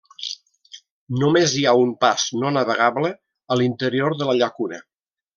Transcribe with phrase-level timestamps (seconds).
[1.23, 3.11] Només hi ha un pas no navegable
[3.53, 4.81] a l'interior de la llacuna.